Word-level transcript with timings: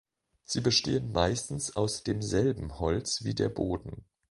Sie 0.45 0.61
bestehen 0.61 1.11
meistens 1.11 1.75
aus 1.75 2.01
demselben 2.03 2.79
Holz 2.79 3.23
wie 3.23 3.35
der 3.35 3.49
Boden. 3.49 4.03